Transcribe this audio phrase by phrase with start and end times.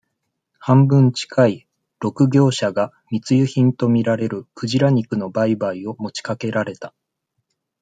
[0.57, 1.67] 半分近い、
[2.01, 6.95] 六業者が、密輸品とみられる、鯨肉の売買を持ちかけられた。